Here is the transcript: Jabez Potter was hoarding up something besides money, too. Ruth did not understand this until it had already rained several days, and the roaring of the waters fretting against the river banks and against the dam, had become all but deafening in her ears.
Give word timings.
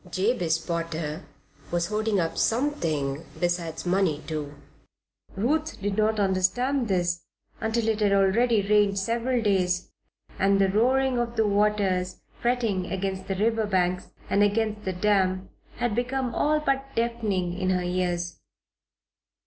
Jabez 0.09 0.57
Potter 0.57 1.25
was 1.69 1.85
hoarding 1.89 2.19
up 2.19 2.35
something 2.35 3.23
besides 3.39 3.85
money, 3.85 4.23
too. 4.25 4.55
Ruth 5.35 5.79
did 5.79 5.95
not 5.95 6.19
understand 6.19 6.87
this 6.87 7.21
until 7.59 7.87
it 7.87 7.99
had 7.99 8.11
already 8.11 8.67
rained 8.67 8.97
several 8.97 9.43
days, 9.43 9.91
and 10.39 10.57
the 10.59 10.69
roaring 10.69 11.19
of 11.19 11.35
the 11.35 11.45
waters 11.45 12.19
fretting 12.39 12.87
against 12.91 13.27
the 13.27 13.35
river 13.35 13.67
banks 13.67 14.07
and 14.27 14.41
against 14.41 14.85
the 14.85 14.93
dam, 14.93 15.49
had 15.75 15.93
become 15.93 16.33
all 16.33 16.59
but 16.59 16.83
deafening 16.95 17.53
in 17.53 17.69
her 17.69 17.83
ears. 17.83 18.39